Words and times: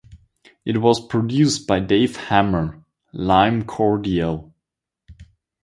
It 0.65 0.79
was 0.81 0.99
produced 1.05 1.67
by 1.67 1.79
Dave 1.79 2.15
Hammer 2.17 2.83
(Lime 3.13 3.61
Cordiale). 3.65 4.51